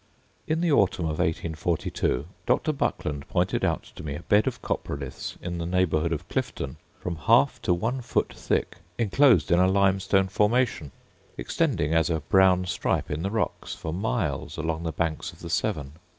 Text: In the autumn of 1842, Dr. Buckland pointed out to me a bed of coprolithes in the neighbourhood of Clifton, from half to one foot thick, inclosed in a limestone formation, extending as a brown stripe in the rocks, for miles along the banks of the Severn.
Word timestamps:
In 0.47 0.61
the 0.61 0.71
autumn 0.71 1.05
of 1.05 1.19
1842, 1.19 2.25
Dr. 2.47 2.73
Buckland 2.73 3.27
pointed 3.29 3.63
out 3.63 3.83
to 3.95 4.01
me 4.01 4.15
a 4.15 4.23
bed 4.23 4.47
of 4.47 4.59
coprolithes 4.63 5.37
in 5.43 5.59
the 5.59 5.65
neighbourhood 5.67 6.11
of 6.11 6.27
Clifton, 6.27 6.77
from 6.99 7.17
half 7.17 7.61
to 7.61 7.71
one 7.71 8.01
foot 8.01 8.33
thick, 8.33 8.77
inclosed 8.97 9.51
in 9.51 9.59
a 9.59 9.67
limestone 9.67 10.27
formation, 10.27 10.91
extending 11.37 11.93
as 11.93 12.09
a 12.09 12.21
brown 12.21 12.65
stripe 12.65 13.11
in 13.11 13.21
the 13.21 13.29
rocks, 13.29 13.75
for 13.75 13.93
miles 13.93 14.57
along 14.57 14.81
the 14.81 14.91
banks 14.91 15.33
of 15.33 15.41
the 15.41 15.51
Severn. 15.51 15.91